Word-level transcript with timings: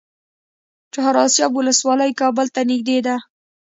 چهار 0.93 1.15
اسیاب 1.25 1.51
ولسوالۍ 1.55 2.11
کابل 2.21 2.47
ته 2.55 2.61
نږدې 2.69 2.97
ده؟ 3.05 3.15